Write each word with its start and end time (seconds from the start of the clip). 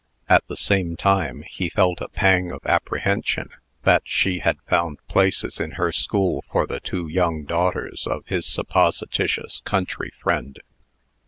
At 0.27 0.43
the 0.47 0.57
same 0.57 0.95
time, 0.95 1.43
he 1.47 1.69
felt 1.69 2.01
a 2.01 2.07
pang 2.09 2.51
of 2.51 2.65
apprehension 2.65 3.49
that 3.83 4.01
she 4.03 4.39
had 4.39 4.57
found 4.67 4.97
places 5.07 5.59
in 5.59 5.73
her 5.73 5.91
school 5.91 6.43
for 6.51 6.65
the 6.65 6.79
two 6.79 7.07
young 7.07 7.43
daughters 7.45 8.07
of 8.07 8.25
his 8.25 8.47
supposititious 8.47 9.61
country 9.63 10.11
friend. 10.19 10.59